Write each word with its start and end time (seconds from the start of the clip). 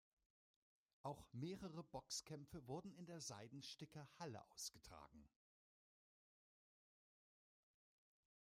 Auch 1.03 1.31
mehrere 1.31 1.83
Boxkämpfe 1.83 2.65
wurden 2.67 2.91
in 2.95 3.05
der 3.05 3.21
Seidensticker 3.21 4.09
Halle 4.17 4.43
ausgetragen. 4.49 5.29